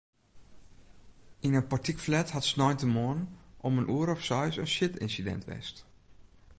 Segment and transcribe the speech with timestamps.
[1.45, 3.21] Yn in portykflat hat sneintemoarn
[3.67, 5.77] om in oere of seis in sjitynsidint west.